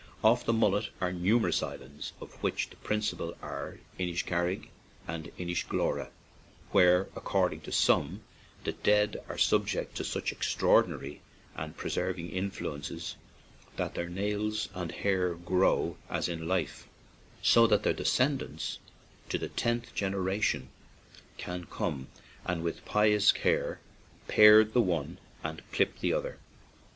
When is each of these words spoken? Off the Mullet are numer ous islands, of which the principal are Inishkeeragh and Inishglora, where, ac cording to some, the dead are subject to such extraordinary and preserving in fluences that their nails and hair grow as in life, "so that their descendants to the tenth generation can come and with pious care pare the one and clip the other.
Off 0.23 0.43
the 0.43 0.51
Mullet 0.51 0.89
are 0.99 1.13
numer 1.13 1.49
ous 1.49 1.61
islands, 1.61 2.13
of 2.19 2.33
which 2.41 2.71
the 2.71 2.75
principal 2.77 3.35
are 3.39 3.77
Inishkeeragh 3.99 4.67
and 5.07 5.31
Inishglora, 5.37 6.09
where, 6.71 7.03
ac 7.11 7.21
cording 7.23 7.61
to 7.61 7.71
some, 7.71 8.21
the 8.63 8.71
dead 8.71 9.17
are 9.29 9.37
subject 9.37 9.95
to 9.97 10.03
such 10.03 10.31
extraordinary 10.31 11.21
and 11.55 11.77
preserving 11.77 12.31
in 12.31 12.49
fluences 12.49 13.13
that 13.75 13.93
their 13.93 14.09
nails 14.09 14.69
and 14.73 14.91
hair 14.91 15.35
grow 15.35 15.97
as 16.09 16.27
in 16.27 16.47
life, 16.47 16.87
"so 17.43 17.67
that 17.67 17.83
their 17.83 17.93
descendants 17.93 18.79
to 19.29 19.37
the 19.37 19.49
tenth 19.49 19.93
generation 19.93 20.69
can 21.37 21.65
come 21.65 22.07
and 22.43 22.63
with 22.63 22.83
pious 22.85 23.31
care 23.31 23.79
pare 24.27 24.63
the 24.63 24.81
one 24.81 25.19
and 25.43 25.61
clip 25.71 25.99
the 25.99 26.11
other. 26.11 26.39